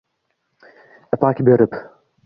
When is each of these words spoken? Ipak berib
Ipak 1.19 1.45
berib 1.45 1.73